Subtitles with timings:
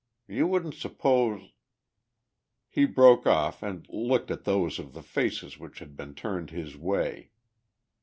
[0.27, 1.51] You wouldn't suppose...."
[2.67, 6.75] He broke off and looked at those of the faces which had been turned his
[6.75, 7.29] way.